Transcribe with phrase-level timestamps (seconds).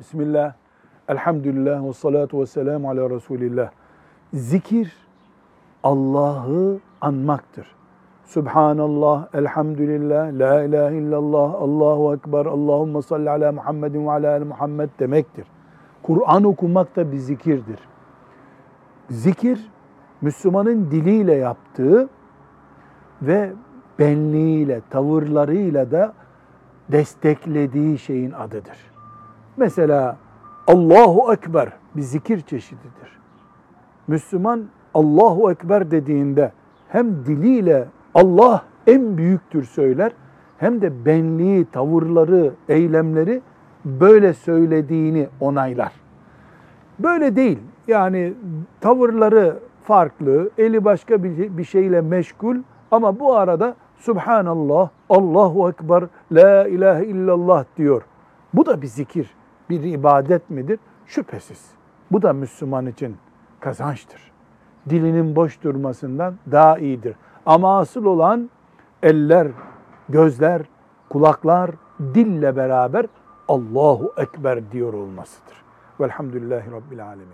[0.00, 0.52] Bismillah,
[1.08, 3.70] elhamdülillah ve salatu ve selamu ala Resulillah.
[4.32, 4.92] Zikir
[5.82, 7.66] Allah'ı anmaktır.
[8.24, 15.46] Subhanallah, elhamdülillah, la ilahe illallah, Allahu Ekber, Allahümme salli ala Muhammedin ve ala Muhammed demektir.
[16.02, 17.80] Kur'an okumak da bir zikirdir.
[19.10, 19.70] Zikir,
[20.20, 22.08] Müslümanın diliyle yaptığı
[23.22, 23.52] ve
[23.98, 26.12] benliğiyle, tavırlarıyla da
[26.92, 28.90] desteklediği şeyin adıdır.
[29.60, 30.16] Mesela
[30.66, 33.18] Allahu Ekber bir zikir çeşididir.
[34.08, 36.52] Müslüman Allahu Ekber dediğinde
[36.88, 40.12] hem diliyle Allah en büyüktür söyler
[40.58, 43.42] hem de benliği, tavırları, eylemleri
[43.84, 45.92] böyle söylediğini onaylar.
[46.98, 47.58] Böyle değil.
[47.88, 48.34] Yani
[48.80, 52.56] tavırları farklı, eli başka bir şeyle meşgul
[52.90, 58.02] ama bu arada Subhanallah, Allahu Ekber, La ilahe illallah diyor.
[58.54, 59.30] Bu da bir zikir,
[59.70, 60.78] bir ibadet midir?
[61.06, 61.70] Şüphesiz.
[62.12, 63.16] Bu da Müslüman için
[63.60, 64.32] kazançtır.
[64.88, 67.16] Dilinin boş durmasından daha iyidir.
[67.46, 68.50] Ama asıl olan
[69.02, 69.48] eller,
[70.08, 70.62] gözler,
[71.08, 71.70] kulaklar,
[72.14, 73.06] dille beraber
[73.48, 75.64] Allahu Ekber diyor olmasıdır.
[76.00, 77.26] Velhamdülillahi Rabbil Alemin.